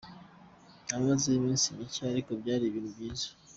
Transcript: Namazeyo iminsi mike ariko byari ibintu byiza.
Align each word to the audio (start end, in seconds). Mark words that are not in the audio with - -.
Namazeyo 0.87 1.37
iminsi 1.41 1.75
mike 1.77 2.01
ariko 2.13 2.29
byari 2.41 2.63
ibintu 2.65 2.89
byiza. 2.95 3.27